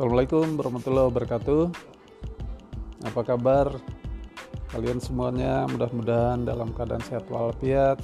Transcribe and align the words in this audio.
Assalamualaikum 0.00 0.56
warahmatullahi 0.56 1.12
wabarakatuh. 1.12 1.62
Apa 3.04 3.20
kabar 3.20 3.76
kalian 4.72 4.96
semuanya? 4.96 5.68
Mudah-mudahan 5.68 6.40
dalam 6.40 6.72
keadaan 6.72 7.04
sehat 7.04 7.28
walafiat. 7.28 8.00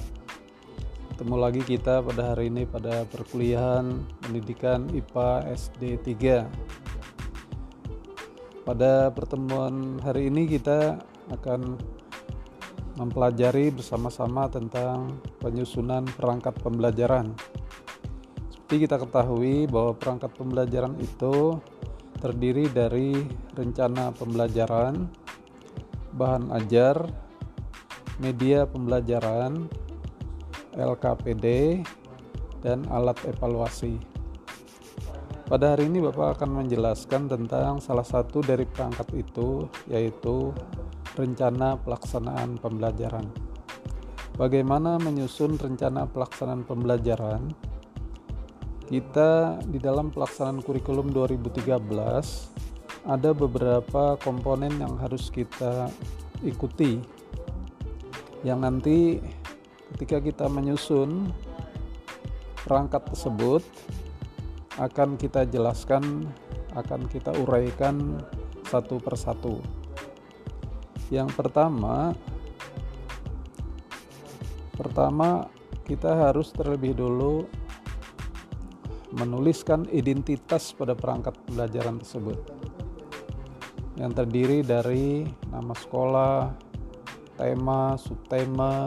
Ketemu 1.09 1.35
lagi 1.41 1.65
kita 1.65 2.05
pada 2.05 2.37
hari 2.37 2.53
ini 2.53 2.69
pada 2.69 3.01
perkuliahan 3.09 3.97
pendidikan 4.21 4.85
IPA 4.93 5.49
SD 5.57 5.97
3. 6.21 6.45
Pada 8.61 9.09
pertemuan 9.09 9.97
hari 10.05 10.29
ini 10.29 10.45
kita 10.45 11.01
akan 11.33 11.81
mempelajari 13.01 13.73
bersama-sama 13.73 14.45
tentang 14.45 15.17
penyusunan 15.41 16.05
perangkat 16.13 16.61
pembelajaran. 16.61 17.33
Seperti 18.53 18.85
kita 18.85 19.01
ketahui 19.01 19.65
bahwa 19.65 19.97
perangkat 19.97 20.29
pembelajaran 20.37 20.93
itu 21.01 21.57
terdiri 22.17 22.65
dari 22.69 23.13
rencana 23.53 24.11
pembelajaran, 24.13 25.07
bahan 26.17 26.49
ajar, 26.57 27.05
media 28.17 28.65
pembelajaran, 28.65 29.69
LKPD, 30.73 31.79
dan 32.65 32.85
alat 32.89 33.17
evaluasi. 33.25 33.97
Pada 35.47 35.73
hari 35.77 35.87
ini 35.87 36.03
Bapak 36.03 36.41
akan 36.41 36.59
menjelaskan 36.65 37.31
tentang 37.31 37.79
salah 37.79 38.03
satu 38.03 38.43
dari 38.43 38.67
perangkat 38.67 39.07
itu 39.15 39.63
yaitu 39.87 40.51
rencana 41.15 41.79
pelaksanaan 41.79 42.59
pembelajaran. 42.59 43.23
Bagaimana 44.35 44.99
menyusun 44.99 45.55
rencana 45.55 46.03
pelaksanaan 46.05 46.67
pembelajaran? 46.67 47.55
Kita 48.87 49.59
di 49.67 49.83
dalam 49.83 50.07
pelaksanaan 50.15 50.63
kurikulum 50.63 51.11
2013 51.11 51.75
ada 53.03 53.35
beberapa 53.35 54.15
komponen 54.23 54.79
yang 54.79 54.95
harus 54.95 55.27
kita 55.27 55.91
ikuti. 56.39 57.03
Yang 58.47 58.59
nanti 58.63 58.97
ketika 59.91 60.23
kita 60.23 60.45
menyusun 60.47 61.35
perangkat 62.63 63.03
tersebut 63.11 63.63
akan 64.79 65.19
kita 65.19 65.43
jelaskan 65.51 66.27
akan 66.71 67.11
kita 67.11 67.35
uraikan 67.43 68.23
satu 68.71 69.03
persatu. 69.03 69.59
Yang 71.11 71.35
pertama 71.35 72.15
pertama 74.79 75.51
kita 75.83 76.11
harus 76.13 76.51
terlebih 76.55 76.95
dulu 76.95 77.47
menuliskan 79.15 79.87
identitas 79.91 80.75
pada 80.75 80.91
perangkat 80.91 81.37
pembelajaran 81.47 82.03
tersebut 82.03 82.39
yang 83.97 84.13
terdiri 84.13 84.61
dari 84.61 85.25
nama 85.49 85.73
sekolah, 85.73 86.53
tema, 87.39 87.97
subtema, 87.97 88.85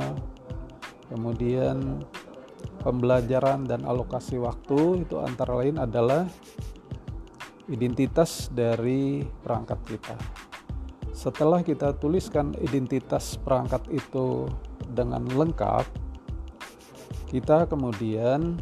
kemudian 1.10 2.06
pembelajaran 2.86 3.66
dan 3.66 3.82
alokasi 3.82 4.38
waktu 4.38 5.02
itu 5.02 5.18
antara 5.18 5.58
lain 5.58 5.82
adalah 5.82 6.30
identitas 7.66 8.50
dari 8.54 9.26
perangkat 9.42 9.78
kita. 9.86 10.16
Setelah 11.10 11.60
kita 11.60 11.92
tuliskan 11.98 12.56
identitas 12.62 13.36
perangkat 13.36 13.84
itu 13.92 14.48
dengan 14.88 15.26
lengkap, 15.26 15.84
kita 17.28 17.68
kemudian 17.68 18.56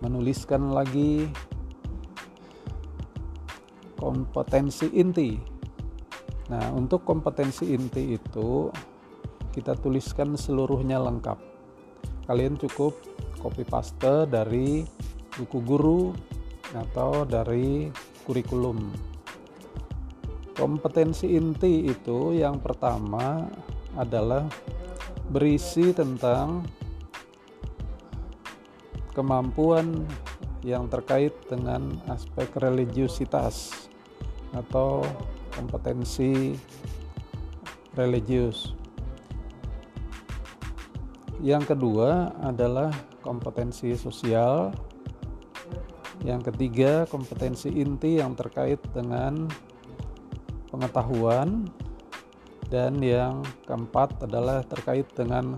menuliskan 0.00 0.72
lagi 0.72 1.28
kompetensi 4.00 4.88
inti. 4.96 5.36
Nah, 6.48 6.72
untuk 6.72 7.04
kompetensi 7.04 7.70
inti 7.70 8.16
itu 8.16 8.72
kita 9.52 9.76
tuliskan 9.76 10.34
seluruhnya 10.34 10.98
lengkap. 10.98 11.38
Kalian 12.26 12.56
cukup 12.56 12.96
copy 13.38 13.62
paste 13.68 14.26
dari 14.26 14.82
buku 15.36 15.58
guru 15.62 16.10
atau 16.72 17.28
dari 17.28 17.92
kurikulum. 18.24 18.78
Kompetensi 20.56 21.36
inti 21.36 21.88
itu 21.88 22.36
yang 22.36 22.60
pertama 22.60 23.48
adalah 23.96 24.44
berisi 25.30 25.94
tentang 25.94 26.66
kemampuan 29.12 30.06
yang 30.60 30.86
terkait 30.92 31.32
dengan 31.48 31.96
aspek 32.12 32.48
religiusitas 32.60 33.88
atau 34.52 35.00
kompetensi 35.56 36.54
religius. 37.96 38.76
Yang 41.40 41.72
kedua 41.72 42.36
adalah 42.44 42.92
kompetensi 43.24 43.96
sosial. 43.96 44.76
Yang 46.20 46.52
ketiga, 46.52 47.08
kompetensi 47.08 47.72
inti 47.72 48.20
yang 48.20 48.36
terkait 48.36 48.80
dengan 48.92 49.48
pengetahuan. 50.68 51.64
Dan 52.68 53.00
yang 53.02 53.42
keempat 53.66 54.28
adalah 54.28 54.62
terkait 54.62 55.08
dengan 55.16 55.56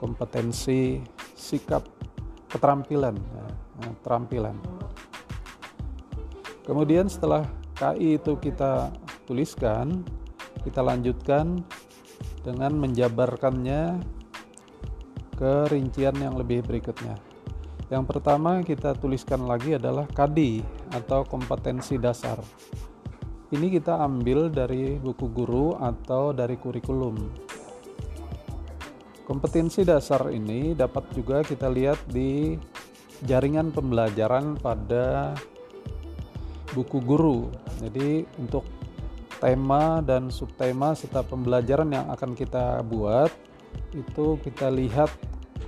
kompetensi 0.00 0.98
sikap 1.36 1.99
keterampilan 2.50 3.16
ya, 3.16 3.46
keterampilan 3.98 4.56
kemudian 6.66 7.06
setelah 7.06 7.46
KI 7.78 8.20
itu 8.20 8.36
kita 8.36 8.92
tuliskan 9.24 10.04
kita 10.60 10.84
lanjutkan 10.84 11.64
dengan 12.44 12.76
menjabarkannya 12.76 14.00
ke 15.40 15.72
rincian 15.72 16.12
yang 16.20 16.36
lebih 16.36 16.60
berikutnya. 16.64 17.16
Yang 17.88 18.04
pertama 18.06 18.60
kita 18.60 18.94
tuliskan 18.94 19.48
lagi 19.48 19.74
adalah 19.74 20.06
KADI 20.06 20.62
atau 20.94 21.24
kompetensi 21.26 21.96
dasar. 21.96 22.38
Ini 23.50 23.66
kita 23.66 23.98
ambil 23.98 24.46
dari 24.46 24.94
buku 25.00 25.26
guru 25.32 25.74
atau 25.74 26.30
dari 26.30 26.54
kurikulum 26.54 27.49
Kompetensi 29.30 29.86
dasar 29.86 30.26
ini 30.34 30.74
dapat 30.74 31.06
juga 31.14 31.46
kita 31.46 31.70
lihat 31.70 32.02
di 32.10 32.58
jaringan 33.22 33.70
pembelajaran 33.70 34.58
pada 34.58 35.38
buku 36.74 36.98
guru. 36.98 37.46
Jadi 37.78 38.26
untuk 38.42 38.66
tema 39.38 40.02
dan 40.02 40.34
subtema 40.34 40.98
serta 40.98 41.22
pembelajaran 41.22 41.94
yang 41.94 42.10
akan 42.10 42.34
kita 42.34 42.82
buat 42.82 43.30
itu 43.94 44.34
kita 44.42 44.66
lihat 44.66 45.14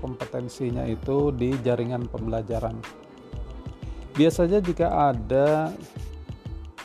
kompetensinya 0.02 0.82
itu 0.82 1.30
di 1.30 1.54
jaringan 1.62 2.10
pembelajaran. 2.10 2.74
Biasanya 4.18 4.58
jika 4.58 5.14
ada 5.14 5.70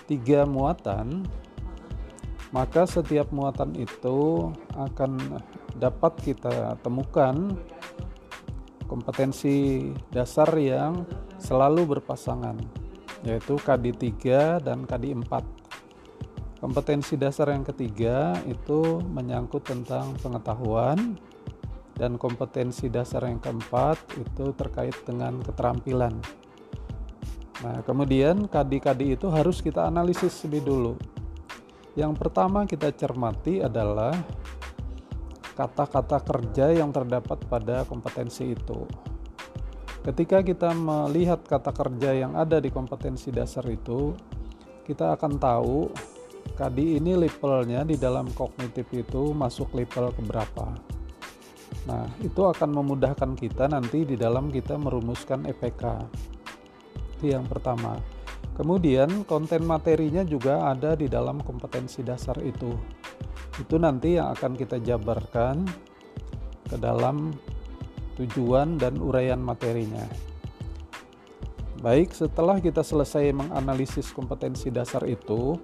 tiga 0.05 0.45
muatan, 0.45 1.25
maka 2.53 2.85
setiap 2.85 3.33
muatan 3.33 3.73
itu 3.73 4.53
akan 4.77 5.41
dapat 5.75 6.15
kita 6.23 6.79
temukan 6.79 7.59
kompetensi 8.87 9.89
dasar 10.15 10.47
yang 10.55 11.03
selalu 11.37 11.99
berpasangan 11.99 12.55
yaitu 13.27 13.59
KD 13.59 14.15
3 14.15 14.63
dan 14.63 14.87
KD 14.87 15.11
4 15.11 15.57
kompetensi 16.57 17.13
dasar 17.19 17.53
yang 17.53 17.61
ketiga 17.67 18.33
itu 18.49 19.01
menyangkut 19.05 19.67
tentang 19.67 20.17
pengetahuan 20.17 21.19
dan 21.97 22.17
kompetensi 22.17 22.89
dasar 22.89 23.25
yang 23.25 23.41
keempat 23.41 23.97
itu 24.21 24.53
terkait 24.53 24.93
dengan 25.05 25.41
keterampilan. 25.41 26.13
Nah 27.65 27.81
kemudian 27.81 28.45
KD-KD 28.45 29.17
itu 29.17 29.27
harus 29.33 29.65
kita 29.65 29.89
analisis 29.89 30.45
lebih 30.45 30.61
dulu. 30.61 30.93
Yang 31.97 32.13
pertama 32.21 32.69
kita 32.69 32.93
cermati 32.93 33.65
adalah 33.65 34.13
kata-kata 35.57 36.21
kerja 36.21 36.69
yang 36.69 36.93
terdapat 36.93 37.41
pada 37.49 37.81
kompetensi 37.89 38.53
itu. 38.53 38.85
Ketika 40.05 40.45
kita 40.45 40.69
melihat 40.77 41.41
kata 41.41 41.73
kerja 41.73 42.13
yang 42.13 42.37
ada 42.37 42.61
di 42.61 42.69
kompetensi 42.69 43.33
dasar 43.33 43.65
itu, 43.65 44.13
kita 44.85 45.17
akan 45.17 45.41
tahu 45.41 45.89
KD 46.53 47.01
ini 47.01 47.17
levelnya 47.17 47.83
di 47.83 47.97
dalam 47.97 48.29
kognitif 48.37 48.85
itu 48.93 49.33
masuk 49.33 49.73
level 49.73 50.13
keberapa. 50.13 50.77
Nah, 51.89 52.05
itu 52.23 52.39
akan 52.45 52.69
memudahkan 52.71 53.35
kita 53.35 53.67
nanti 53.67 54.07
di 54.07 54.15
dalam 54.15 54.53
kita 54.53 54.77
merumuskan 54.77 55.43
EPK. 55.49 55.83
Itu 57.17 57.33
yang 57.33 57.49
pertama. 57.49 57.97
Kemudian 58.55 59.27
konten 59.27 59.65
materinya 59.67 60.23
juga 60.23 60.71
ada 60.71 60.95
di 60.95 61.11
dalam 61.11 61.43
kompetensi 61.43 62.01
dasar 62.01 62.39
itu 62.41 62.71
itu 63.57 63.75
nanti 63.81 64.17
yang 64.21 64.33
akan 64.33 64.53
kita 64.53 64.77
jabarkan 64.81 65.65
ke 66.67 66.77
dalam 66.77 67.33
tujuan 68.17 68.77
dan 68.77 68.97
uraian 69.01 69.39
materinya. 69.39 70.05
baik 71.77 72.09
setelah 72.09 72.57
kita 72.57 72.81
selesai 72.81 73.29
menganalisis 73.37 74.09
kompetensi 74.09 74.73
dasar 74.73 75.05
itu, 75.05 75.61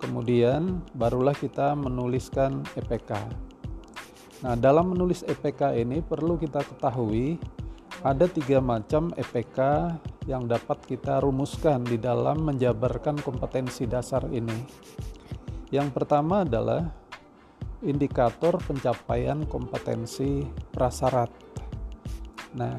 kemudian 0.00 0.80
barulah 0.96 1.36
kita 1.36 1.76
menuliskan 1.76 2.64
EPK. 2.80 3.12
Nah, 4.40 4.56
dalam 4.56 4.96
menulis 4.96 5.20
EPK 5.20 5.76
ini 5.76 6.00
perlu 6.00 6.40
kita 6.40 6.64
ketahui 6.64 7.36
ada 8.00 8.24
tiga 8.24 8.64
macam 8.64 9.12
EPK 9.12 9.58
yang 10.24 10.48
dapat 10.48 10.80
kita 10.88 11.20
rumuskan 11.20 11.84
di 11.84 12.00
dalam 12.00 12.48
menjabarkan 12.48 13.20
kompetensi 13.20 13.84
dasar 13.84 14.24
ini. 14.32 14.64
Yang 15.70 15.88
pertama 15.94 16.42
adalah 16.42 16.90
indikator 17.86 18.58
pencapaian 18.60 19.46
kompetensi 19.46 20.44
prasyarat. 20.74 21.30
Nah, 22.58 22.76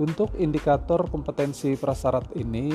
untuk 0.00 0.32
indikator 0.40 1.04
kompetensi 1.12 1.76
prasyarat 1.76 2.32
ini 2.34 2.72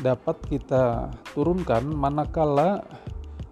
dapat 0.00 0.40
kita 0.48 1.12
turunkan 1.36 1.84
manakala 1.92 2.80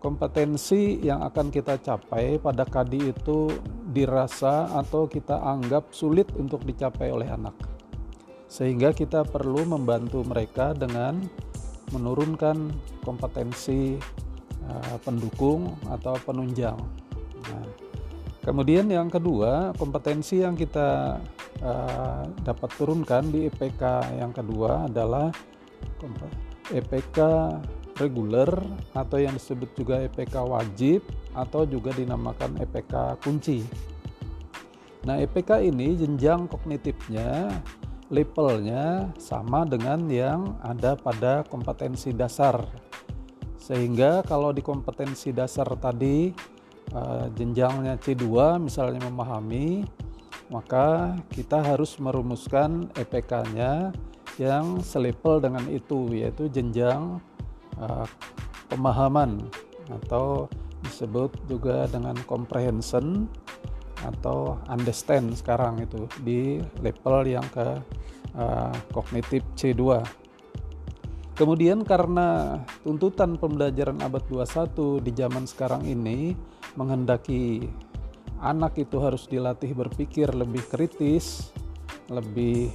kompetensi 0.01 0.97
yang 1.05 1.21
akan 1.27 1.53
kita 1.53 1.77
capai 1.83 2.41
pada 2.41 2.65
kadi 2.65 3.13
itu 3.13 3.53
dirasa 3.93 4.73
atau 4.73 5.05
kita 5.11 5.45
anggap 5.45 5.93
sulit 5.93 6.31
untuk 6.41 6.65
dicapai 6.65 7.13
oleh 7.13 7.29
anak. 7.29 7.55
Sehingga 8.49 8.97
kita 8.97 9.29
perlu 9.29 9.69
membantu 9.69 10.25
mereka 10.25 10.73
dengan 10.73 11.21
menurunkan 11.93 12.73
kompetensi 13.05 14.01
pendukung 15.01 15.77
atau 15.89 16.15
penunjang. 16.23 16.77
Nah, 17.49 17.65
kemudian 18.45 18.89
yang 18.89 19.09
kedua, 19.09 19.73
kompetensi 19.77 20.45
yang 20.45 20.57
kita 20.57 21.21
uh, 21.65 22.23
dapat 22.45 22.71
turunkan 22.77 23.33
di 23.33 23.49
EPK 23.49 23.83
yang 24.21 24.33
kedua 24.35 24.87
adalah 24.91 25.33
EPK 26.69 27.19
reguler 27.99 28.49
atau 28.95 29.19
yang 29.19 29.35
disebut 29.35 29.75
juga 29.75 29.99
EPK 30.07 30.37
wajib 30.47 31.03
atau 31.35 31.67
juga 31.67 31.91
dinamakan 31.93 32.63
EPK 32.63 33.19
kunci. 33.21 33.67
Nah, 35.07 35.19
EPK 35.19 35.63
ini 35.63 35.99
jenjang 35.99 36.51
kognitifnya, 36.51 37.51
levelnya 38.11 39.11
sama 39.19 39.63
dengan 39.67 40.07
yang 40.11 40.59
ada 40.63 40.95
pada 40.99 41.47
kompetensi 41.47 42.15
dasar. 42.15 42.88
Sehingga 43.69 44.25
kalau 44.25 44.57
di 44.57 44.65
kompetensi 44.65 45.29
dasar 45.29 45.69
tadi 45.77 46.33
eh, 46.89 47.27
jenjangnya 47.37 48.01
C2 48.01 48.57
misalnya 48.57 49.05
memahami, 49.05 49.85
maka 50.49 51.13
kita 51.29 51.61
harus 51.61 52.01
merumuskan 52.01 52.89
EPK-nya 52.97 53.93
yang 54.41 54.81
selevel 54.81 55.43
dengan 55.45 55.67
itu 55.69 56.15
yaitu 56.15 56.47
jenjang 56.49 57.19
uh, 57.83 58.07
pemahaman 58.71 59.43
atau 59.91 60.47
disebut 60.87 61.35
juga 61.51 61.91
dengan 61.91 62.15
comprehension 62.25 63.27
atau 64.07 64.55
understand 64.71 65.35
sekarang 65.35 65.83
itu 65.83 66.07
di 66.23 66.63
level 66.79 67.27
yang 67.27 67.45
ke 67.51 67.83
uh, 68.39 68.75
kognitif 68.95 69.43
C2. 69.59 69.99
Kemudian 71.39 71.87
karena 71.87 72.59
tuntutan 72.83 73.39
pembelajaran 73.39 74.03
abad 74.03 74.27
21 74.27 74.99
di 75.07 75.15
zaman 75.15 75.47
sekarang 75.47 75.87
ini 75.87 76.35
menghendaki 76.75 77.63
anak 78.43 78.75
itu 78.75 78.99
harus 78.99 79.31
dilatih 79.31 79.71
berpikir 79.71 80.35
lebih 80.35 80.67
kritis, 80.67 81.55
lebih 82.11 82.75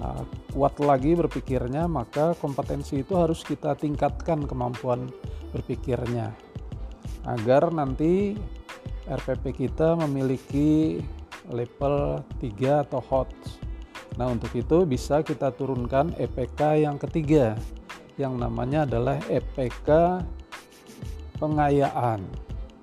uh, 0.00 0.24
kuat 0.56 0.80
lagi 0.80 1.12
berpikirnya, 1.12 1.84
maka 1.84 2.32
kompetensi 2.40 3.04
itu 3.04 3.12
harus 3.20 3.44
kita 3.44 3.76
tingkatkan 3.76 4.48
kemampuan 4.48 5.12
berpikirnya 5.52 6.32
agar 7.28 7.68
nanti 7.68 8.32
RPP 9.04 9.68
kita 9.68 9.92
memiliki 10.08 11.04
level 11.52 12.24
3 12.40 12.84
atau 12.88 13.00
hot. 13.04 13.28
Nah, 14.18 14.26
untuk 14.34 14.50
itu 14.58 14.82
bisa 14.82 15.22
kita 15.22 15.54
turunkan 15.54 16.10
EPK 16.18 16.82
yang 16.82 16.98
ketiga 16.98 17.54
yang 18.18 18.34
namanya 18.34 18.82
adalah 18.82 19.22
EPK 19.30 20.18
pengayaan. 21.38 22.26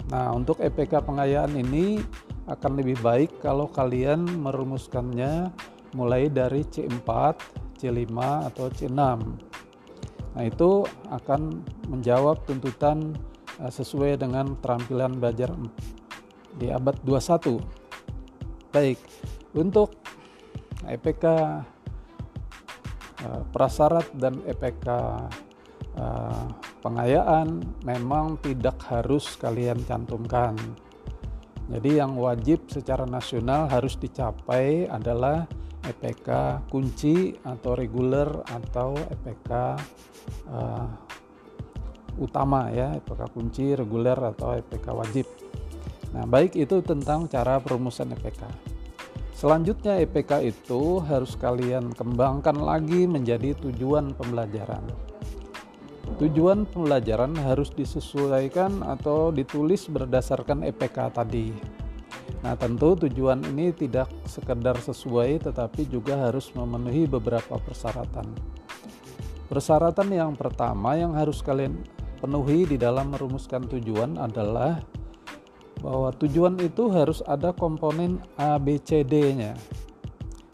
Nah, 0.07 0.31
untuk 0.31 0.63
EPK 0.63 1.03
pengayaan 1.03 1.51
ini 1.59 1.99
akan 2.47 2.79
lebih 2.79 3.03
baik 3.03 3.43
kalau 3.43 3.67
kalian 3.67 4.23
merumuskannya 4.23 5.51
mulai 5.91 6.31
dari 6.31 6.63
C4, 6.63 7.35
C5 7.75 8.15
atau 8.47 8.71
C6. 8.71 8.95
Nah, 8.95 10.43
itu 10.43 10.87
akan 11.11 11.63
menjawab 11.91 12.47
tuntutan 12.47 13.11
uh, 13.59 13.71
sesuai 13.71 14.23
dengan 14.23 14.55
keterampilan 14.55 15.19
belajar 15.19 15.51
di 16.55 16.71
abad 16.71 16.95
21. 17.03 17.59
Baik, 18.71 18.99
untuk 19.55 20.04
EPK 20.89 21.25
uh, 23.25 23.41
prasyarat 23.49 24.07
dan 24.17 24.41
EPK 24.45 24.87
uh, 25.97 26.45
pengayaan 26.85 27.61
memang 27.81 28.37
tidak 28.41 28.77
harus 28.89 29.33
kalian 29.41 29.81
cantumkan. 29.83 30.53
Jadi 31.65 31.97
yang 31.97 32.13
wajib 32.21 32.69
secara 32.69 33.09
nasional 33.09 33.65
harus 33.65 33.97
dicapai 33.97 34.85
adalah 34.85 35.49
EPK 35.85 36.29
kunci 36.69 37.33
atau 37.45 37.73
reguler 37.77 38.29
atau 38.45 38.93
EPK 38.97 39.49
uh, 40.49 40.87
utama 42.17 42.71
ya 42.71 42.95
EPK 42.97 43.21
kunci 43.31 43.75
reguler 43.77 44.17
atau 44.17 44.55
EPK 44.57 44.85
wajib 44.95 45.27
nah 46.15 46.23
baik 46.23 46.55
itu 46.55 46.79
tentang 46.81 47.27
cara 47.27 47.59
perumusan 47.59 48.15
EPK 48.15 48.74
selanjutnya 49.35 49.99
EPK 50.07 50.47
itu 50.47 51.03
harus 51.03 51.35
kalian 51.35 51.91
kembangkan 51.91 52.55
lagi 52.55 53.03
menjadi 53.03 53.51
tujuan 53.59 54.15
pembelajaran 54.15 54.87
tujuan 56.15 56.63
pembelajaran 56.63 57.35
harus 57.35 57.67
disesuaikan 57.75 58.79
atau 58.79 59.35
ditulis 59.35 59.91
berdasarkan 59.91 60.63
EPK 60.63 61.11
tadi 61.11 61.51
Nah, 62.45 62.53
tentu 62.53 62.93
tujuan 62.93 63.41
ini 63.41 63.73
tidak 63.73 64.05
sekedar 64.29 64.77
sesuai 64.77 65.49
tetapi 65.49 65.89
juga 65.89 66.29
harus 66.29 66.53
memenuhi 66.53 67.09
beberapa 67.09 67.57
persyaratan. 67.57 68.29
Persyaratan 69.49 70.13
yang 70.13 70.37
pertama 70.37 70.93
yang 70.93 71.17
harus 71.17 71.41
kalian 71.41 71.81
penuhi 72.21 72.69
di 72.69 72.77
dalam 72.77 73.09
merumuskan 73.09 73.65
tujuan 73.65 74.21
adalah 74.21 74.77
bahwa 75.83 76.11
tujuan 76.15 76.59
itu 76.61 76.87
harus 76.91 77.19
ada 77.25 77.51
komponen 77.51 78.21
A, 78.39 78.55
B, 78.59 78.79
C, 78.79 79.03
D-nya. 79.03 79.55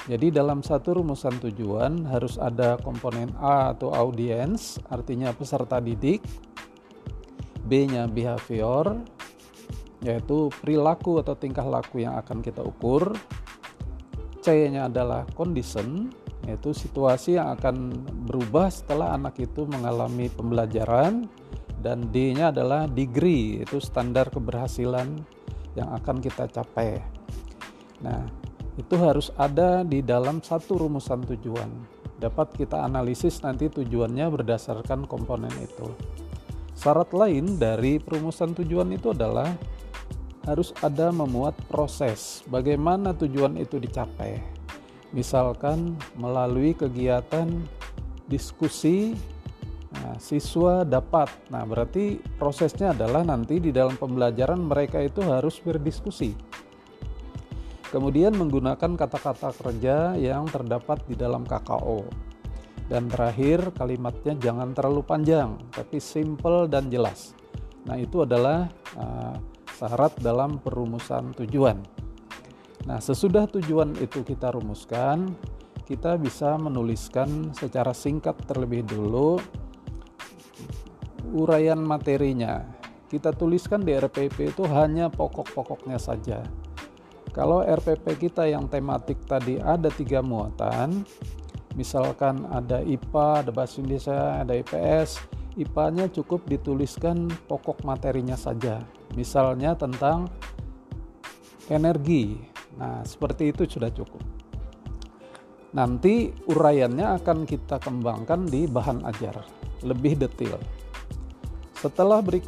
Jadi 0.10 0.34
dalam 0.34 0.66
satu 0.66 0.98
rumusan 0.98 1.38
tujuan 1.38 2.10
harus 2.10 2.42
ada 2.42 2.74
komponen 2.82 3.30
A 3.38 3.70
atau 3.78 3.94
audience, 3.94 4.82
artinya 4.90 5.30
peserta 5.30 5.78
didik, 5.78 6.25
B-nya 7.62 8.10
behavior, 8.10 8.98
yaitu 10.01 10.50
perilaku 10.58 11.22
atau 11.22 11.38
tingkah 11.38 11.66
laku 11.70 12.01
yang 12.01 12.18
akan 12.18 12.42
kita 12.42 12.66
ukur. 12.66 13.13
C-nya 14.42 14.90
adalah 14.90 15.30
condition, 15.38 16.10
yaitu 16.50 16.74
situasi 16.74 17.38
yang 17.38 17.54
akan 17.54 17.94
berubah 18.25 18.74
setelah 18.74 19.13
anak 19.13 19.38
itu 19.38 19.70
mengalami 19.70 20.34
pembelajaran 20.34 21.30
dan 21.82 22.14
D-nya 22.14 22.54
adalah 22.54 22.86
degree, 22.86 23.60
yaitu 23.60 23.82
standar 23.82 24.30
keberhasilan 24.30 25.26
yang 25.74 25.90
akan 25.98 26.22
kita 26.22 26.46
capai. 26.48 27.02
Nah, 28.06 28.30
itu 28.78 28.96
harus 29.02 29.34
ada 29.36 29.84
di 29.84 30.00
dalam 30.06 30.40
satu 30.40 30.86
rumusan 30.88 31.26
tujuan. 31.36 31.70
Dapat 32.22 32.54
kita 32.54 32.86
analisis 32.86 33.42
nanti 33.42 33.68
tujuannya 33.68 34.30
berdasarkan 34.30 35.10
komponen 35.10 35.52
itu. 35.58 35.90
Syarat 36.78 37.14
lain 37.14 37.58
dari 37.58 37.98
perumusan 37.98 38.54
tujuan 38.58 38.94
itu 38.94 39.14
adalah 39.14 39.50
harus 40.46 40.74
ada 40.82 41.14
memuat 41.14 41.54
proses 41.70 42.42
bagaimana 42.50 43.14
tujuan 43.14 43.58
itu 43.58 43.78
dicapai. 43.78 44.42
Misalkan 45.14 46.00
melalui 46.18 46.74
kegiatan 46.74 47.46
diskusi 48.32 49.14
Nah, 50.01 50.17
siswa 50.17 50.81
dapat. 50.81 51.29
Nah, 51.53 51.62
berarti 51.62 52.17
prosesnya 52.41 52.98
adalah 52.98 53.22
nanti 53.22 53.62
di 53.62 53.70
dalam 53.70 53.93
pembelajaran 53.93 54.58
mereka 54.58 54.98
itu 54.98 55.22
harus 55.22 55.62
berdiskusi. 55.62 56.34
Kemudian 57.93 58.34
menggunakan 58.34 58.98
kata-kata 58.98 59.53
kerja 59.53 60.17
yang 60.17 60.50
terdapat 60.50 61.05
di 61.05 61.13
dalam 61.13 61.46
KKO. 61.46 62.08
Dan 62.89 63.08
terakhir 63.08 63.72
kalimatnya 63.77 64.36
jangan 64.36 64.75
terlalu 64.75 65.05
panjang, 65.05 65.55
tapi 65.72 66.01
simple 66.01 66.67
dan 66.67 66.89
jelas. 66.89 67.38
Nah, 67.86 67.96
itu 67.96 68.25
adalah 68.25 68.67
uh, 68.98 69.36
syarat 69.77 70.17
dalam 70.20 70.60
perumusan 70.60 71.31
tujuan. 71.39 71.77
Nah, 72.89 72.98
sesudah 72.98 73.46
tujuan 73.48 73.96
itu 74.01 74.25
kita 74.25 74.51
rumuskan, 74.55 75.31
kita 75.86 76.15
bisa 76.15 76.55
menuliskan 76.58 77.51
secara 77.51 77.91
singkat 77.91 78.39
terlebih 78.48 78.88
dulu 78.88 79.38
uraian 81.32 81.80
materinya. 81.80 82.64
Kita 83.08 83.36
tuliskan 83.36 83.84
di 83.84 83.92
RPP 83.96 84.56
itu 84.56 84.64
hanya 84.72 85.12
pokok-pokoknya 85.12 86.00
saja. 86.00 86.44
Kalau 87.32 87.64
RPP 87.64 88.28
kita 88.28 88.48
yang 88.48 88.68
tematik 88.68 89.24
tadi 89.24 89.56
ada 89.60 89.88
tiga 89.88 90.20
muatan, 90.20 91.08
misalkan 91.76 92.44
ada 92.52 92.84
IPA, 92.84 93.48
ada 93.48 93.52
Bahasa 93.52 93.80
Indonesia, 93.80 94.44
ada 94.44 94.52
IPS, 94.56 95.20
IPA-nya 95.60 96.08
cukup 96.12 96.48
dituliskan 96.48 97.28
pokok 97.48 97.84
materinya 97.84 98.36
saja. 98.36 98.80
Misalnya 99.16 99.76
tentang 99.76 100.32
energi. 101.68 102.40
Nah, 102.80 103.04
seperti 103.04 103.52
itu 103.52 103.68
sudah 103.68 103.92
cukup. 103.92 104.24
Nanti 105.72 106.32
uraiannya 106.52 107.16
akan 107.24 107.48
kita 107.48 107.80
kembangkan 107.80 108.44
di 108.48 108.68
bahan 108.68 109.08
ajar, 109.08 109.40
lebih 109.88 110.20
detail. 110.20 110.60
Setelah 111.82 112.22
beri, 112.22 112.46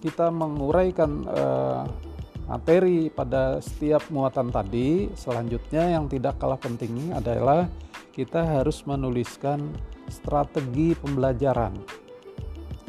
kita 0.00 0.32
menguraikan 0.32 1.10
eh, 1.28 1.84
materi 2.48 3.12
pada 3.12 3.60
setiap 3.60 4.08
muatan 4.08 4.48
tadi, 4.48 5.12
selanjutnya 5.12 6.00
yang 6.00 6.08
tidak 6.08 6.40
kalah 6.40 6.56
penting 6.56 7.12
adalah 7.12 7.68
kita 8.16 8.40
harus 8.40 8.80
menuliskan 8.88 9.68
strategi 10.08 10.96
pembelajaran. 10.96 11.76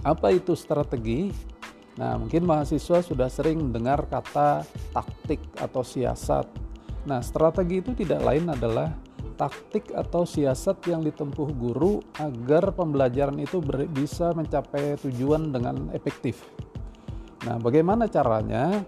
Apa 0.07 0.31
itu 0.31 0.55
strategi? 0.55 1.29
Nah, 1.99 2.15
mungkin 2.15 2.47
mahasiswa 2.47 3.03
sudah 3.03 3.27
sering 3.27 3.59
mendengar 3.59 4.07
kata 4.07 4.63
taktik 4.95 5.43
atau 5.59 5.83
siasat. 5.83 6.47
Nah, 7.03 7.19
strategi 7.19 7.83
itu 7.83 7.91
tidak 7.91 8.23
lain 8.23 8.47
adalah 8.47 8.95
taktik 9.41 9.89
atau 9.97 10.21
siasat 10.21 10.85
yang 10.85 11.01
ditempuh 11.01 11.49
guru 11.57 11.97
agar 12.21 12.69
pembelajaran 12.69 13.41
itu 13.41 13.57
bisa 13.89 14.37
mencapai 14.37 15.01
tujuan 15.01 15.49
dengan 15.49 15.89
efektif. 15.97 16.45
Nah, 17.49 17.57
bagaimana 17.57 18.05
caranya? 18.05 18.85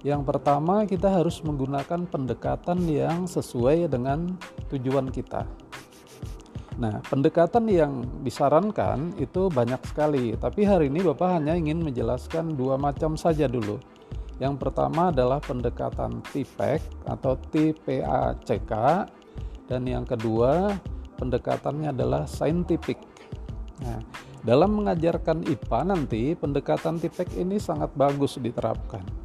Yang 0.00 0.24
pertama, 0.24 0.88
kita 0.88 1.12
harus 1.12 1.44
menggunakan 1.44 2.08
pendekatan 2.08 2.80
yang 2.88 3.28
sesuai 3.28 3.92
dengan 3.92 4.40
tujuan 4.72 5.12
kita. 5.12 5.44
Nah, 6.80 7.04
pendekatan 7.04 7.68
yang 7.68 8.08
disarankan 8.24 9.12
itu 9.20 9.52
banyak 9.52 9.84
sekali, 9.84 10.32
tapi 10.40 10.64
hari 10.64 10.88
ini 10.88 11.04
Bapak 11.04 11.40
hanya 11.40 11.60
ingin 11.60 11.84
menjelaskan 11.84 12.56
dua 12.56 12.80
macam 12.80 13.20
saja 13.20 13.44
dulu. 13.44 13.76
Yang 14.40 14.64
pertama 14.64 15.14
adalah 15.14 15.38
pendekatan 15.38 16.24
TPAC 16.32 16.82
atau 17.06 17.38
TPACK 17.52 18.72
dan 19.70 19.88
yang 19.88 20.04
kedua 20.04 20.76
pendekatannya 21.16 21.94
adalah 21.94 22.28
scientific. 22.28 23.00
Nah, 23.80 24.00
dalam 24.44 24.76
mengajarkan 24.76 25.48
IPA 25.48 25.80
nanti 25.88 26.22
pendekatan 26.36 27.00
TPAC 27.00 27.40
ini 27.40 27.56
sangat 27.56 27.90
bagus 27.96 28.36
diterapkan 28.36 29.24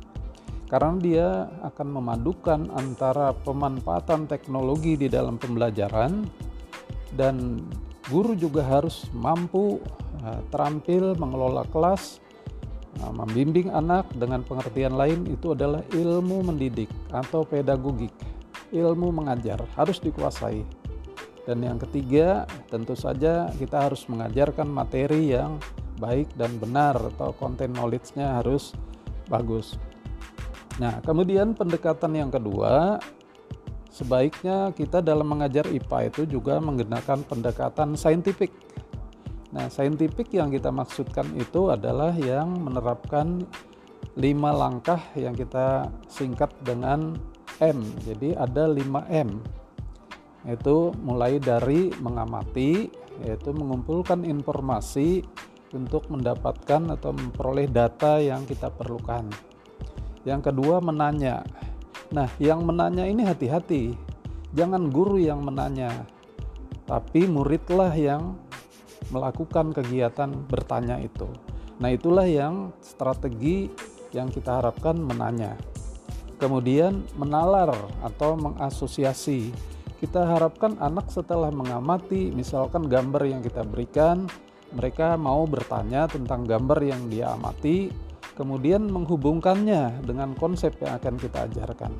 karena 0.69 0.93
dia 1.01 1.27
akan 1.65 1.87
memadukan 1.97 2.69
antara 2.77 3.33
pemanfaatan 3.33 4.29
teknologi 4.29 4.93
di 4.95 5.09
dalam 5.09 5.41
pembelajaran 5.41 6.29
dan 7.17 7.65
guru 8.05 8.37
juga 8.37 8.61
harus 8.61 9.09
mampu 9.17 9.81
uh, 10.21 10.39
terampil 10.53 11.17
mengelola 11.17 11.65
kelas 11.73 12.21
uh, 13.01 13.09
membimbing 13.09 13.73
anak 13.73 14.05
dengan 14.13 14.45
pengertian 14.45 14.93
lain 14.93 15.25
itu 15.25 15.57
adalah 15.57 15.81
ilmu 15.89 16.45
mendidik 16.45 16.89
atau 17.09 17.41
pedagogik 17.41 18.13
ilmu 18.73 19.13
mengajar 19.13 19.61
harus 19.77 20.01
dikuasai 20.01 20.65
dan 21.47 21.57
yang 21.65 21.77
ketiga 21.81 22.45
tentu 22.69 22.93
saja 22.93 23.49
kita 23.57 23.89
harus 23.89 24.05
mengajarkan 24.05 24.69
materi 24.69 25.33
yang 25.33 25.57
baik 25.97 26.31
dan 26.39 26.55
benar 26.61 26.95
atau 27.17 27.35
konten 27.35 27.75
knowledge-nya 27.75 28.39
harus 28.39 28.71
bagus 29.27 29.75
Nah, 30.79 31.03
kemudian 31.03 31.51
pendekatan 31.51 32.15
yang 32.15 32.31
kedua, 32.31 33.03
sebaiknya 33.91 34.71
kita 34.71 35.03
dalam 35.03 35.27
mengajar 35.27 35.67
IPA 35.67 35.99
itu 36.07 36.39
juga 36.39 36.55
menggunakan 36.63 37.19
pendekatan 37.27 37.99
saintifik. 37.99 38.55
Nah, 39.51 39.67
saintifik 39.67 40.31
yang 40.31 40.47
kita 40.47 40.71
maksudkan 40.71 41.27
itu 41.35 41.67
adalah 41.67 42.15
yang 42.15 42.55
menerapkan 42.63 43.43
lima 44.15 44.55
langkah 44.55 45.03
yang 45.19 45.35
kita 45.35 45.91
singkat 46.07 46.47
dengan 46.63 47.19
M. 47.59 47.83
Jadi 48.03 48.35
ada 48.35 48.67
5M. 48.67 49.29
Itu 50.47 50.95
mulai 51.03 51.37
dari 51.37 51.91
mengamati, 51.99 52.87
yaitu 53.23 53.51
mengumpulkan 53.51 54.23
informasi 54.23 55.21
untuk 55.75 56.07
mendapatkan 56.09 56.95
atau 56.95 57.11
memperoleh 57.13 57.67
data 57.69 58.17
yang 58.17 58.47
kita 58.47 58.71
perlukan 58.73 59.49
yang 60.27 60.43
kedua 60.43 60.83
menanya. 60.83 61.43
Nah, 62.11 62.27
yang 62.41 62.65
menanya 62.65 63.05
ini 63.05 63.23
hati-hati. 63.23 63.93
Jangan 64.51 64.89
guru 64.89 65.21
yang 65.21 65.45
menanya, 65.45 66.09
tapi 66.89 67.29
muridlah 67.29 67.93
yang 67.93 68.33
melakukan 69.13 69.69
kegiatan 69.69 70.33
bertanya 70.49 70.97
itu. 70.97 71.29
Nah, 71.77 71.93
itulah 71.93 72.25
yang 72.25 72.73
strategi 72.81 73.69
yang 74.09 74.33
kita 74.33 74.59
harapkan 74.59 74.97
menanya. 74.97 75.53
Kemudian 76.39 77.03
menalar 77.19 77.75
atau 77.99 78.39
mengasosiasi. 78.39 79.51
Kita 79.99 80.23
harapkan 80.23 80.79
anak 80.79 81.11
setelah 81.11 81.51
mengamati 81.51 82.31
misalkan 82.31 82.87
gambar 82.87 83.27
yang 83.27 83.43
kita 83.43 83.67
berikan, 83.67 84.23
mereka 84.71 85.19
mau 85.19 85.43
bertanya 85.43 86.07
tentang 86.07 86.47
gambar 86.47 86.79
yang 86.79 87.11
dia 87.11 87.35
amati, 87.35 87.91
kemudian 88.39 88.87
menghubungkannya 88.87 89.99
dengan 90.07 90.31
konsep 90.39 90.79
yang 90.79 90.95
akan 90.95 91.19
kita 91.19 91.51
ajarkan. 91.51 91.91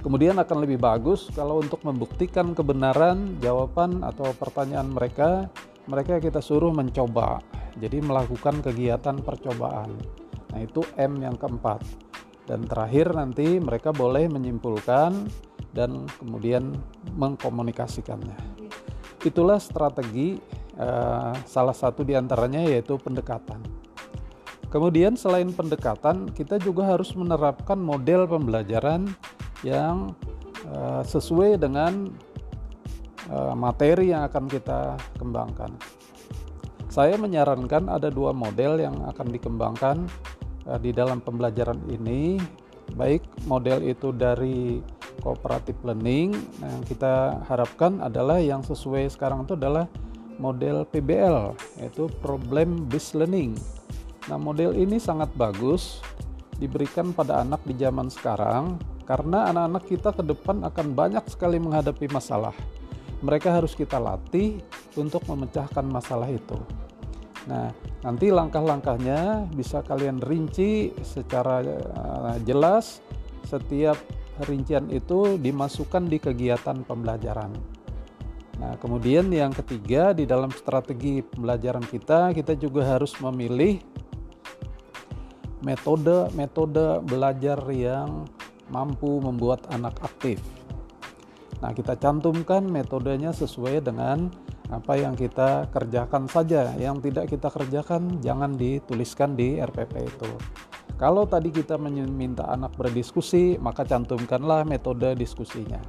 Kemudian 0.00 0.40
akan 0.40 0.64
lebih 0.64 0.80
bagus 0.80 1.28
kalau 1.36 1.60
untuk 1.60 1.84
membuktikan 1.84 2.56
kebenaran 2.56 3.36
jawaban 3.44 4.00
atau 4.00 4.32
pertanyaan 4.32 4.88
mereka, 4.88 5.52
mereka 5.84 6.16
kita 6.16 6.40
suruh 6.40 6.72
mencoba. 6.72 7.44
Jadi 7.76 8.00
melakukan 8.00 8.64
kegiatan 8.64 9.20
percobaan. 9.20 9.92
Nah, 10.50 10.60
itu 10.64 10.80
M 10.96 11.20
yang 11.20 11.36
keempat. 11.36 11.84
Dan 12.50 12.66
terakhir 12.66 13.14
nanti 13.14 13.62
mereka 13.62 13.94
boleh 13.94 14.26
menyimpulkan 14.26 15.30
dan 15.70 16.10
kemudian 16.18 16.74
mengkomunikasikannya. 17.14 18.34
Itulah 19.22 19.62
strategi 19.62 20.34
eh, 20.74 21.32
salah 21.46 21.76
satu 21.76 22.02
di 22.02 22.18
antaranya 22.18 22.66
yaitu 22.66 22.98
pendekatan. 22.98 23.62
Kemudian 24.66 25.14
selain 25.14 25.54
pendekatan, 25.54 26.30
kita 26.34 26.58
juga 26.58 26.90
harus 26.90 27.14
menerapkan 27.14 27.74
model 27.74 28.30
pembelajaran 28.30 29.10
yang 29.66 30.14
uh, 30.70 31.02
sesuai 31.02 31.58
dengan 31.58 32.06
uh, 33.34 33.54
materi 33.58 34.14
yang 34.14 34.22
akan 34.30 34.46
kita 34.46 34.94
kembangkan. 35.18 35.74
Saya 36.86 37.18
menyarankan 37.18 37.90
ada 37.90 38.14
dua 38.14 38.30
model 38.30 38.78
yang 38.78 38.94
akan 39.10 39.26
dikembangkan 39.34 40.06
di 40.80 40.90
dalam 40.92 41.24
pembelajaran 41.24 41.80
ini, 41.88 42.36
baik 42.96 43.24
model 43.48 43.84
itu 43.84 44.12
dari 44.12 44.80
cooperative 45.24 45.80
learning. 45.84 46.36
Yang 46.60 46.96
kita 46.96 47.44
harapkan 47.48 48.00
adalah 48.04 48.38
yang 48.40 48.60
sesuai 48.64 49.08
sekarang 49.12 49.48
itu 49.48 49.56
adalah 49.56 49.88
model 50.40 50.88
PBL, 50.88 51.56
yaitu 51.80 52.08
problem 52.20 52.88
based 52.88 53.12
learning 53.12 53.56
Nah, 54.28 54.36
model 54.36 54.76
ini 54.76 55.00
sangat 55.00 55.32
bagus 55.32 56.04
diberikan 56.60 57.16
pada 57.16 57.40
anak 57.40 57.64
di 57.64 57.72
zaman 57.74 58.12
sekarang 58.12 58.76
karena 59.08 59.48
anak-anak 59.48 59.84
kita 59.88 60.12
ke 60.12 60.22
depan 60.22 60.60
akan 60.68 60.92
banyak 60.92 61.24
sekali 61.32 61.56
menghadapi 61.56 62.04
masalah. 62.12 62.52
Mereka 63.24 63.48
harus 63.48 63.72
kita 63.72 63.96
latih 63.96 64.60
untuk 64.94 65.24
memecahkan 65.24 65.82
masalah 65.88 66.28
itu. 66.28 66.56
Nah, 67.48 67.72
nanti 68.00 68.32
langkah-langkahnya 68.32 69.50
bisa 69.52 69.84
kalian 69.84 70.20
rinci 70.20 70.92
secara 71.04 71.60
uh, 71.64 72.36
jelas. 72.44 73.04
Setiap 73.44 73.98
rincian 74.46 74.88
itu 74.88 75.36
dimasukkan 75.36 76.06
di 76.06 76.22
kegiatan 76.22 76.86
pembelajaran. 76.86 77.50
Nah, 78.60 78.76
kemudian 78.76 79.32
yang 79.32 79.56
ketiga 79.56 80.12
di 80.12 80.28
dalam 80.28 80.52
strategi 80.52 81.24
pembelajaran 81.24 81.84
kita, 81.88 82.36
kita 82.36 82.52
juga 82.60 82.84
harus 82.84 83.16
memilih 83.16 83.80
metode-metode 85.64 87.04
belajar 87.04 87.56
yang 87.72 88.28
mampu 88.68 89.20
membuat 89.20 89.64
anak 89.72 89.96
aktif. 90.04 90.40
Nah, 91.60 91.72
kita 91.76 91.96
cantumkan 91.96 92.64
metodenya 92.64 93.32
sesuai 93.32 93.84
dengan 93.84 94.32
apa 94.70 94.94
yang 94.94 95.18
kita 95.18 95.66
kerjakan 95.74 96.30
saja. 96.30 96.70
Yang 96.78 97.10
tidak 97.10 97.26
kita 97.34 97.48
kerjakan 97.50 98.22
jangan 98.22 98.54
dituliskan 98.54 99.34
di 99.34 99.58
RPP 99.58 99.94
itu. 100.06 100.30
Kalau 100.94 101.26
tadi 101.26 101.50
kita 101.50 101.80
meminta 101.80 102.46
anak 102.46 102.76
berdiskusi, 102.78 103.58
maka 103.58 103.82
cantumkanlah 103.82 104.62
metode 104.62 105.16
diskusinya. 105.18 105.80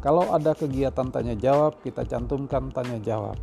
Kalau 0.00 0.32
ada 0.32 0.56
kegiatan 0.56 1.12
tanya 1.12 1.36
jawab, 1.36 1.78
kita 1.84 2.08
cantumkan 2.08 2.72
tanya 2.72 2.96
jawab. 3.04 3.36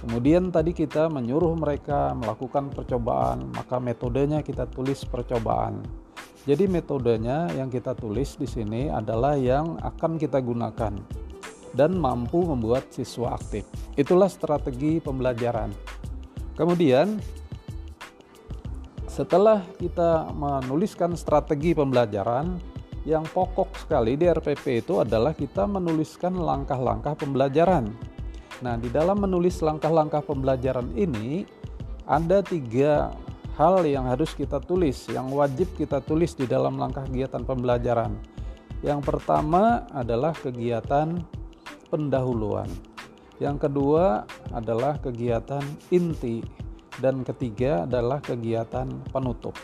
Kemudian 0.00 0.48
tadi 0.48 0.72
kita 0.72 1.12
menyuruh 1.12 1.52
mereka 1.56 2.16
melakukan 2.16 2.72
percobaan, 2.72 3.52
maka 3.52 3.76
metodenya 3.76 4.40
kita 4.40 4.64
tulis 4.68 5.04
percobaan. 5.04 5.84
Jadi 6.44 6.68
metodenya 6.68 7.48
yang 7.56 7.72
kita 7.72 7.96
tulis 7.96 8.36
di 8.36 8.44
sini 8.44 8.92
adalah 8.92 9.36
yang 9.36 9.80
akan 9.80 10.20
kita 10.20 10.44
gunakan 10.44 10.92
dan 11.74 11.98
mampu 11.98 12.40
membuat 12.46 12.88
siswa 12.94 13.34
aktif. 13.34 13.66
Itulah 13.98 14.30
strategi 14.30 15.02
pembelajaran. 15.02 15.74
Kemudian 16.54 17.18
setelah 19.10 19.62
kita 19.78 20.30
menuliskan 20.34 21.14
strategi 21.18 21.74
pembelajaran, 21.74 22.58
yang 23.04 23.22
pokok 23.28 23.76
sekali 23.84 24.16
di 24.16 24.26
RPP 24.26 24.80
itu 24.80 25.04
adalah 25.04 25.36
kita 25.36 25.68
menuliskan 25.68 26.40
langkah-langkah 26.40 27.12
pembelajaran. 27.12 27.92
Nah, 28.64 28.80
di 28.80 28.88
dalam 28.88 29.20
menulis 29.20 29.60
langkah-langkah 29.60 30.24
pembelajaran 30.24 30.88
ini 30.96 31.44
ada 32.08 32.40
tiga 32.40 33.12
hal 33.60 33.84
yang 33.84 34.08
harus 34.08 34.32
kita 34.32 34.56
tulis, 34.58 35.04
yang 35.12 35.28
wajib 35.30 35.68
kita 35.76 36.00
tulis 36.00 36.32
di 36.32 36.48
dalam 36.48 36.80
langkah 36.80 37.04
kegiatan 37.04 37.44
pembelajaran. 37.44 38.16
Yang 38.80 39.00
pertama 39.04 39.84
adalah 39.92 40.32
kegiatan 40.32 41.20
pendahuluan. 41.94 42.66
Yang 43.38 43.70
kedua 43.70 44.26
adalah 44.50 44.98
kegiatan 44.98 45.62
inti 45.94 46.42
dan 46.98 47.22
ketiga 47.22 47.86
adalah 47.86 48.18
kegiatan 48.18 48.90
penutup. 49.14 49.54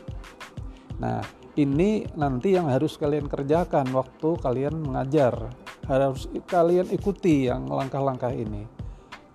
Nah, 1.02 1.18
ini 1.58 2.06
nanti 2.14 2.54
yang 2.54 2.70
harus 2.70 2.94
kalian 2.94 3.26
kerjakan 3.26 3.90
waktu 3.90 4.38
kalian 4.38 4.78
mengajar 4.78 5.50
harus 5.90 6.30
kalian 6.46 6.87
ikuti 6.94 7.50
yang 7.50 7.66
langkah-langkah 7.66 8.30
ini 8.30 8.70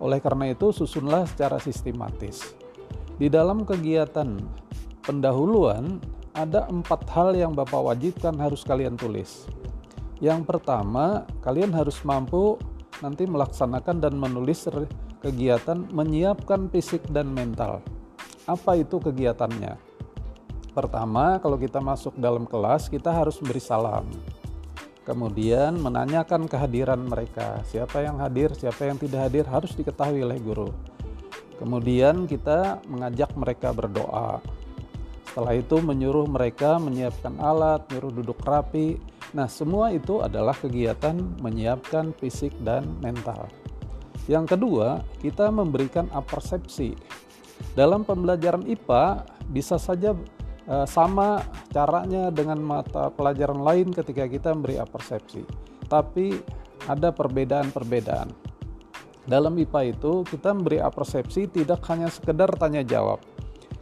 oleh 0.00 0.20
karena 0.24 0.48
itu 0.48 0.72
susunlah 0.72 1.28
secara 1.28 1.60
sistematis 1.60 2.56
di 3.20 3.28
dalam 3.28 3.68
kegiatan 3.68 4.40
pendahuluan 5.04 6.00
ada 6.32 6.68
empat 6.68 7.04
hal 7.12 7.36
yang 7.36 7.52
Bapak 7.52 7.92
wajibkan 7.92 8.36
harus 8.40 8.64
kalian 8.64 8.96
tulis 8.96 9.44
yang 10.16 10.40
pertama 10.48 11.28
kalian 11.44 11.76
harus 11.76 12.00
mampu 12.00 12.56
nanti 13.00 13.28
melaksanakan 13.28 14.00
dan 14.00 14.14
menulis 14.16 14.68
kegiatan 15.20 15.88
menyiapkan 15.90 16.68
fisik 16.70 17.02
dan 17.12 17.32
mental 17.32 17.80
apa 18.46 18.78
itu 18.78 19.00
kegiatannya 19.02 19.96
Pertama, 20.76 21.40
kalau 21.40 21.56
kita 21.56 21.80
masuk 21.80 22.12
dalam 22.20 22.44
kelas, 22.44 22.92
kita 22.92 23.08
harus 23.08 23.40
beri 23.40 23.64
salam. 23.64 24.04
Kemudian 25.08 25.80
menanyakan 25.80 26.44
kehadiran 26.44 27.00
mereka, 27.00 27.64
siapa 27.64 28.04
yang 28.04 28.20
hadir, 28.20 28.52
siapa 28.52 28.84
yang 28.84 29.00
tidak 29.00 29.24
hadir 29.24 29.48
harus 29.48 29.72
diketahui 29.72 30.20
oleh 30.20 30.36
guru. 30.36 30.68
Kemudian 31.56 32.28
kita 32.28 32.84
mengajak 32.92 33.32
mereka 33.40 33.72
berdoa. 33.72 34.44
Setelah 35.36 35.52
itu 35.52 35.76
menyuruh 35.84 36.24
mereka 36.24 36.80
menyiapkan 36.80 37.36
alat, 37.36 37.84
menyuruh 37.92 38.24
duduk 38.24 38.40
rapi. 38.40 38.96
Nah, 39.36 39.44
semua 39.52 39.92
itu 39.92 40.24
adalah 40.24 40.56
kegiatan 40.56 41.20
menyiapkan 41.44 42.16
fisik 42.16 42.56
dan 42.64 42.88
mental. 43.04 43.52
Yang 44.32 44.56
kedua, 44.56 45.04
kita 45.20 45.52
memberikan 45.52 46.08
apersepsi. 46.16 46.96
Dalam 47.76 48.08
pembelajaran 48.08 48.64
IPA 48.64 49.28
bisa 49.52 49.76
saja 49.76 50.16
Eh, 50.66 50.86
sama 50.90 51.46
caranya 51.70 52.26
dengan 52.34 52.58
mata 52.58 53.06
pelajaran 53.14 53.62
lain 53.62 53.94
ketika 53.94 54.26
kita 54.26 54.50
memberi 54.50 54.82
persepsi. 54.82 55.46
Tapi 55.86 56.34
ada 56.90 57.14
perbedaan-perbedaan. 57.14 58.34
Dalam 59.30 59.54
IPA 59.62 59.94
itu 59.94 60.26
kita 60.26 60.50
memberi 60.50 60.82
persepsi 60.90 61.46
tidak 61.46 61.86
hanya 61.86 62.10
sekedar 62.10 62.50
tanya 62.58 62.82
jawab. 62.82 63.22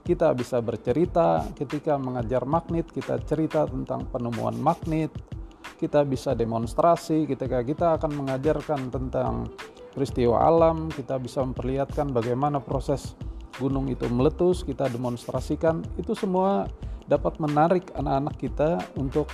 Kita 0.05 0.37
bisa 0.37 0.61
bercerita 0.61 1.49
ketika 1.57 1.97
mengajar 1.97 2.45
magnet, 2.45 2.93
kita 2.93 3.17
cerita 3.25 3.65
tentang 3.65 4.05
penemuan 4.13 4.53
magnet. 4.61 5.09
Kita 5.81 6.05
bisa 6.05 6.37
demonstrasi 6.37 7.25
ketika 7.25 7.65
kita 7.65 7.97
akan 7.97 8.13
mengajarkan 8.13 8.93
tentang 8.93 9.49
peristiwa 9.97 10.45
alam, 10.45 10.93
kita 10.93 11.17
bisa 11.17 11.41
memperlihatkan 11.41 12.13
bagaimana 12.13 12.61
proses 12.61 13.17
gunung 13.57 13.89
itu 13.89 14.05
meletus, 14.13 14.61
kita 14.61 14.93
demonstrasikan, 14.93 15.81
itu 15.97 16.13
semua 16.13 16.69
dapat 17.09 17.41
menarik 17.41 17.89
anak-anak 17.97 18.35
kita 18.37 18.71
untuk 19.01 19.31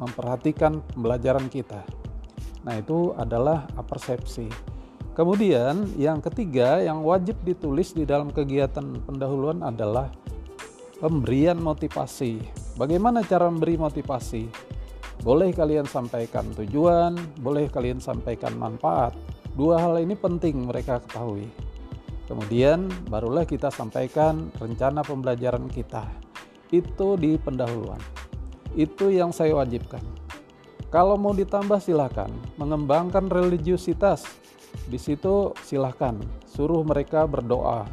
memperhatikan 0.00 0.80
pembelajaran 0.96 1.52
kita. 1.52 1.84
Nah, 2.64 2.80
itu 2.80 3.12
adalah 3.16 3.68
persepsi. 3.84 4.48
Kemudian, 5.20 5.84
yang 6.00 6.24
ketiga 6.24 6.80
yang 6.80 7.04
wajib 7.04 7.36
ditulis 7.44 7.92
di 7.92 8.08
dalam 8.08 8.32
kegiatan 8.32 9.04
pendahuluan 9.04 9.60
adalah 9.60 10.08
pemberian 10.96 11.60
motivasi. 11.60 12.40
Bagaimana 12.80 13.20
cara 13.20 13.52
memberi 13.52 13.76
motivasi? 13.76 14.48
Boleh 15.20 15.52
kalian 15.52 15.84
sampaikan 15.84 16.48
tujuan, 16.56 17.20
boleh 17.36 17.68
kalian 17.68 18.00
sampaikan 18.00 18.56
manfaat. 18.56 19.12
Dua 19.52 19.76
hal 19.76 20.00
ini 20.00 20.16
penting 20.16 20.64
mereka 20.64 21.04
ketahui. 21.04 21.52
Kemudian 22.24 22.88
barulah 23.12 23.44
kita 23.44 23.68
sampaikan 23.68 24.48
rencana 24.56 25.04
pembelajaran 25.04 25.68
kita. 25.68 26.08
Itu 26.72 27.20
di 27.20 27.36
pendahuluan. 27.36 28.00
Itu 28.72 29.12
yang 29.12 29.36
saya 29.36 29.52
wajibkan. 29.52 30.00
Kalau 30.88 31.20
mau 31.20 31.36
ditambah 31.36 31.76
silahkan. 31.76 32.32
Mengembangkan 32.56 33.28
religiusitas. 33.28 34.24
Di 34.90 34.98
situ 34.98 35.54
silahkan. 35.62 36.18
Suruh 36.46 36.82
mereka 36.82 37.24
berdoa. 37.24 37.86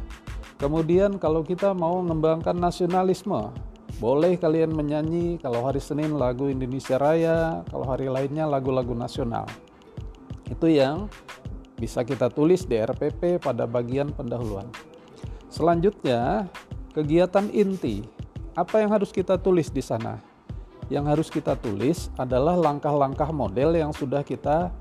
Kemudian 0.58 1.22
kalau 1.22 1.46
kita 1.46 1.70
mau 1.70 2.02
mengembangkan 2.02 2.58
nasionalisme, 2.58 3.54
boleh 4.02 4.34
kalian 4.38 4.74
menyanyi 4.74 5.38
kalau 5.38 5.66
hari 5.66 5.78
Senin 5.78 6.18
lagu 6.18 6.50
Indonesia 6.50 6.98
Raya, 6.98 7.62
kalau 7.70 7.86
hari 7.86 8.10
lainnya 8.10 8.46
lagu-lagu 8.46 8.94
nasional. 8.94 9.46
Itu 10.50 10.66
yang 10.66 11.06
bisa 11.78 12.02
kita 12.02 12.26
tulis 12.30 12.66
di 12.66 12.74
RPP 12.74 13.38
pada 13.38 13.66
bagian 13.70 14.10
pendahuluan. 14.10 14.66
Selanjutnya, 15.46 16.50
kegiatan 16.90 17.46
inti. 17.54 18.02
Apa 18.58 18.82
yang 18.82 18.90
harus 18.90 19.14
kita 19.14 19.38
tulis 19.38 19.70
di 19.70 19.78
sana? 19.78 20.18
Yang 20.90 21.04
harus 21.06 21.28
kita 21.30 21.54
tulis 21.54 22.10
adalah 22.18 22.58
langkah-langkah 22.58 23.30
model 23.30 23.78
yang 23.78 23.94
sudah 23.94 24.26
kita 24.26 24.74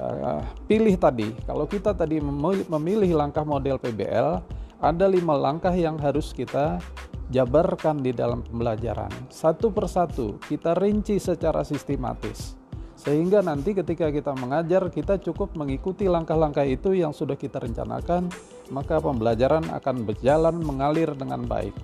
uh, 0.00 0.40
pilih 0.70 0.94
tadi. 0.96 1.34
Kalau 1.44 1.68
kita 1.68 1.92
tadi 1.92 2.22
memilih 2.68 3.12
langkah 3.16 3.44
model 3.44 3.76
PBL, 3.76 4.40
ada 4.82 5.06
lima 5.06 5.34
langkah 5.36 5.72
yang 5.74 5.98
harus 6.00 6.30
kita 6.30 6.80
jabarkan 7.32 8.04
di 8.04 8.12
dalam 8.12 8.44
pembelajaran. 8.44 9.10
Satu 9.32 9.72
persatu 9.72 10.36
kita 10.46 10.76
rinci 10.76 11.16
secara 11.16 11.64
sistematis. 11.64 12.60
Sehingga 13.02 13.42
nanti 13.42 13.74
ketika 13.74 14.14
kita 14.14 14.30
mengajar, 14.38 14.86
kita 14.86 15.18
cukup 15.18 15.58
mengikuti 15.58 16.06
langkah-langkah 16.06 16.62
itu 16.62 16.94
yang 16.94 17.10
sudah 17.10 17.34
kita 17.34 17.58
rencanakan, 17.58 18.30
maka 18.70 19.02
pembelajaran 19.02 19.66
akan 19.74 20.06
berjalan 20.06 20.54
mengalir 20.62 21.10
dengan 21.18 21.42
baik. 21.42 21.74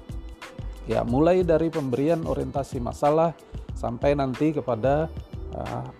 Ya, 0.86 1.02
mulai 1.02 1.42
dari 1.42 1.74
pemberian 1.74 2.22
orientasi 2.22 2.78
masalah 2.78 3.34
sampai 3.74 4.14
nanti 4.14 4.54
kepada 4.54 5.10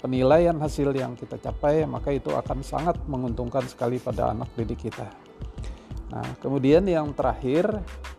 penilaian 0.05 0.57
hasil 0.61 0.93
yang 0.93 1.17
kita 1.17 1.41
capai, 1.41 1.89
maka 1.89 2.13
itu 2.13 2.31
akan 2.33 2.61
sangat 2.61 3.01
menguntungkan 3.09 3.65
sekali 3.65 3.97
pada 3.97 4.33
anak 4.37 4.53
didik 4.55 4.89
kita. 4.89 5.09
Nah, 6.09 6.25
kemudian 6.41 6.85
yang 6.89 7.13
terakhir 7.13 7.69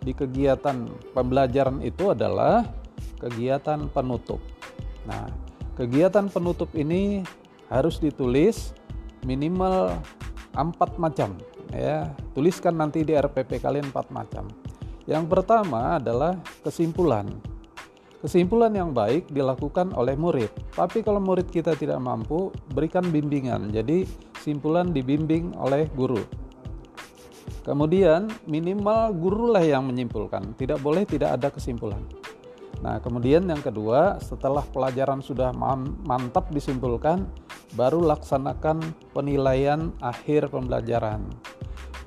di 0.02 0.14
kegiatan 0.14 0.90
pembelajaran 1.14 1.82
itu 1.82 2.14
adalah 2.14 2.66
kegiatan 3.18 3.90
penutup. 3.90 4.38
Nah, 5.10 5.26
Kegiatan 5.80 6.28
penutup 6.28 6.76
ini 6.76 7.24
harus 7.72 8.04
ditulis 8.04 8.76
minimal 9.24 9.96
empat 10.52 11.00
macam 11.00 11.40
ya. 11.72 12.12
Tuliskan 12.36 12.76
nanti 12.76 13.08
di 13.08 13.16
RPP 13.16 13.64
kalian 13.64 13.88
empat 13.88 14.12
macam. 14.12 14.52
Yang 15.08 15.32
pertama 15.32 15.96
adalah 15.96 16.36
kesimpulan. 16.68 17.32
Kesimpulan 18.20 18.76
yang 18.76 18.92
baik 18.92 19.32
dilakukan 19.32 19.96
oleh 19.96 20.20
murid. 20.20 20.52
Tapi 20.76 21.00
kalau 21.08 21.24
murid 21.24 21.48
kita 21.48 21.72
tidak 21.80 22.04
mampu, 22.04 22.52
berikan 22.76 23.08
bimbingan. 23.08 23.72
Jadi 23.72 24.04
simpulan 24.44 24.92
dibimbing 24.92 25.56
oleh 25.56 25.88
guru. 25.96 26.20
Kemudian 27.64 28.28
minimal 28.44 29.16
gurulah 29.16 29.64
yang 29.64 29.88
menyimpulkan. 29.88 30.52
Tidak 30.60 30.84
boleh 30.84 31.08
tidak 31.08 31.40
ada 31.40 31.48
kesimpulan. 31.48 32.04
Nah, 32.80 33.00
kemudian 33.04 33.44
yang 33.48 33.60
kedua, 33.60 34.20
setelah 34.24 34.64
pelajaran 34.68 35.20
sudah 35.20 35.52
mantap 36.04 36.48
disimpulkan, 36.52 37.28
baru 37.76 38.04
laksanakan 38.04 38.84
penilaian 39.12 39.92
akhir 40.00 40.52
pembelajaran. 40.52 41.24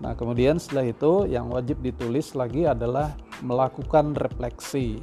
Nah, 0.00 0.12
kemudian 0.16 0.58
setelah 0.58 0.88
itu 0.88 1.28
yang 1.28 1.52
wajib 1.52 1.78
ditulis 1.84 2.34
lagi 2.34 2.66
adalah 2.66 3.14
melakukan 3.44 4.16
refleksi. 4.16 4.98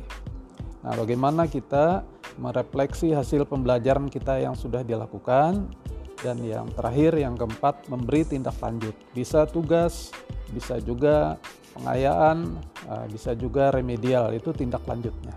Nah, 0.80 0.96
bagaimana 0.96 1.44
kita 1.44 2.08
merefleksi 2.40 3.12
hasil 3.12 3.44
pembelajaran 3.44 4.08
kita 4.08 4.40
yang 4.40 4.56
sudah 4.56 4.80
dilakukan? 4.84 5.68
Dan 6.20 6.44
yang 6.44 6.68
terakhir, 6.76 7.16
yang 7.16 7.36
keempat, 7.40 7.88
memberi 7.88 8.28
tindak 8.28 8.56
lanjut. 8.60 8.96
Bisa 9.16 9.48
tugas, 9.48 10.12
bisa 10.52 10.80
juga 10.84 11.40
pengayaan, 11.76 12.60
eh, 12.92 13.06
bisa 13.12 13.32
juga 13.36 13.72
remedial, 13.72 14.36
itu 14.36 14.52
tindak 14.52 14.84
lanjutnya. 14.84 15.32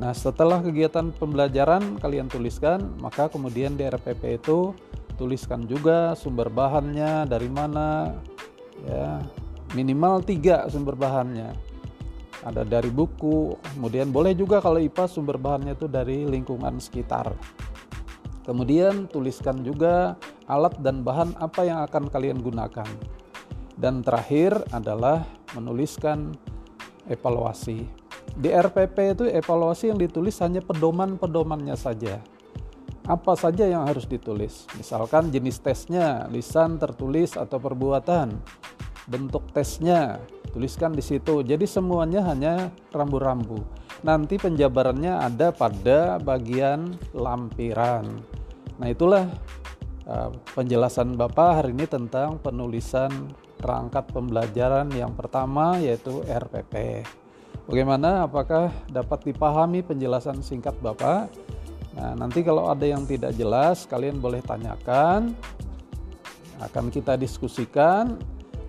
Nah, 0.00 0.16
setelah 0.16 0.64
kegiatan 0.64 1.12
pembelajaran 1.12 2.00
kalian 2.00 2.32
tuliskan, 2.32 2.96
maka 3.04 3.28
kemudian 3.28 3.76
di 3.76 3.84
RPP 3.84 4.40
itu 4.40 4.72
tuliskan 5.20 5.68
juga 5.68 6.16
sumber 6.16 6.48
bahannya 6.48 7.28
dari 7.28 7.52
mana, 7.52 8.16
ya 8.88 9.20
minimal 9.76 10.24
tiga 10.24 10.64
sumber 10.72 10.96
bahannya. 10.96 11.52
Ada 12.40 12.64
dari 12.64 12.88
buku, 12.88 13.52
kemudian 13.76 14.08
boleh 14.08 14.32
juga 14.32 14.64
kalau 14.64 14.80
IPA 14.80 15.04
sumber 15.12 15.36
bahannya 15.36 15.76
itu 15.76 15.84
dari 15.84 16.24
lingkungan 16.24 16.80
sekitar. 16.80 17.36
Kemudian 18.48 19.04
tuliskan 19.12 19.60
juga 19.60 20.16
alat 20.48 20.74
dan 20.80 21.04
bahan 21.04 21.36
apa 21.36 21.68
yang 21.68 21.84
akan 21.84 22.08
kalian 22.08 22.40
gunakan. 22.40 22.88
Dan 23.76 24.00
terakhir 24.00 24.56
adalah 24.72 25.28
menuliskan 25.52 26.32
evaluasi. 27.08 27.84
Di 28.36 28.48
RPP 28.48 28.96
itu 29.20 29.24
evaluasi 29.28 29.92
yang 29.92 30.00
ditulis 30.00 30.40
hanya 30.40 30.64
pedoman-pedomannya 30.64 31.76
saja. 31.76 32.24
Apa 33.04 33.36
saja 33.36 33.68
yang 33.68 33.84
harus 33.84 34.08
ditulis? 34.08 34.64
Misalkan 34.80 35.28
jenis 35.28 35.60
tesnya, 35.60 36.24
lisan, 36.32 36.80
tertulis, 36.80 37.36
atau 37.36 37.58
perbuatan. 37.58 38.38
Bentuk 39.10 39.50
tesnya, 39.50 40.22
tuliskan 40.50 40.94
di 40.94 41.02
situ. 41.02 41.42
Jadi 41.42 41.64
semuanya 41.66 42.26
hanya 42.26 42.74
rambu-rambu. 42.90 43.62
Nanti 44.02 44.40
penjabarannya 44.40 45.12
ada 45.12 45.52
pada 45.52 46.16
bagian 46.18 46.96
lampiran. 47.12 48.06
Nah, 48.80 48.88
itulah 48.88 49.28
uh, 50.08 50.30
penjelasan 50.56 51.14
Bapak 51.14 51.60
hari 51.60 51.76
ini 51.76 51.84
tentang 51.84 52.40
penulisan 52.40 53.12
perangkat 53.60 54.08
pembelajaran 54.08 54.88
yang 54.96 55.12
pertama 55.12 55.76
yaitu 55.76 56.24
RPP. 56.24 57.04
Bagaimana? 57.68 58.24
Apakah 58.26 58.72
dapat 58.88 59.30
dipahami 59.30 59.84
penjelasan 59.84 60.40
singkat 60.40 60.74
Bapak? 60.80 61.28
Nah, 61.94 62.16
nanti 62.16 62.40
kalau 62.40 62.72
ada 62.72 62.88
yang 62.88 63.04
tidak 63.04 63.36
jelas, 63.36 63.84
kalian 63.84 64.18
boleh 64.18 64.40
tanyakan. 64.40 65.36
Akan 66.60 66.88
kita 66.88 67.16
diskusikan 67.20 68.16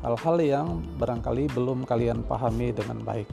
hal-hal 0.02 0.38
yang 0.42 0.68
barangkali 0.98 1.54
belum 1.54 1.86
kalian 1.86 2.26
pahami 2.26 2.74
dengan 2.74 3.02
baik. 3.02 3.30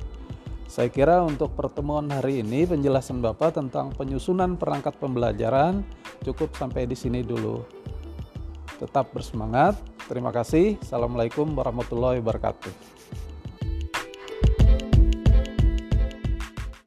Saya 0.69 0.93
kira 0.93 1.25
untuk 1.25 1.57
pertemuan 1.57 2.13
hari 2.13 2.45
ini 2.45 2.69
penjelasan 2.69 3.25
Bapak 3.25 3.57
tentang 3.57 3.89
penyusunan 3.97 4.61
perangkat 4.61 5.01
pembelajaran 5.01 5.81
cukup 6.21 6.53
sampai 6.53 6.85
di 6.85 6.93
sini 6.93 7.25
dulu. 7.25 7.65
Tetap 8.77 9.17
bersemangat. 9.17 9.81
Terima 10.13 10.29
kasih. 10.29 10.77
Assalamualaikum 10.85 11.49
warahmatullahi 11.57 12.21
wabarakatuh. 12.21 12.98